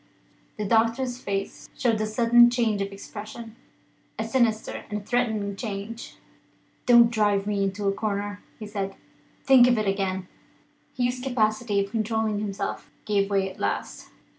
[0.57, 3.55] The doctor's face showed a sudden change of expression
[4.17, 6.15] a sinister and threatening change.
[6.87, 8.95] "Don't drive me into a corner," he said.
[9.43, 10.27] "Think of it again."
[10.97, 14.09] Hugh's capacity for controlling himself gave way at last.